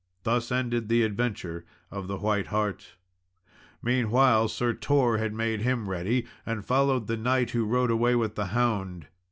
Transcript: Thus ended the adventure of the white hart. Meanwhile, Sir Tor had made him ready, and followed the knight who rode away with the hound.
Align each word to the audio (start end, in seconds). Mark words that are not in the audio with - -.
Thus 0.23 0.51
ended 0.51 0.89
the 0.89 1.03
adventure 1.03 1.63
of 1.91 2.07
the 2.07 2.17
white 2.17 2.47
hart. 2.47 2.95
Meanwhile, 3.83 4.47
Sir 4.47 4.73
Tor 4.73 5.19
had 5.19 5.31
made 5.31 5.61
him 5.61 5.87
ready, 5.87 6.25
and 6.43 6.65
followed 6.65 7.05
the 7.05 7.17
knight 7.17 7.51
who 7.51 7.65
rode 7.65 7.91
away 7.91 8.15
with 8.15 8.33
the 8.33 8.47
hound. 8.47 9.05